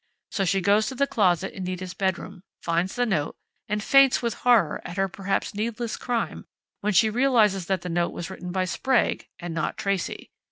[0.31, 3.35] So she goes to the closet in Nita's bedroom, finds the note,
[3.69, 6.47] and faints with horror at her perhaps needless crime
[6.79, 10.31] when she realizes that the note was written by Sprague, and not Tracey.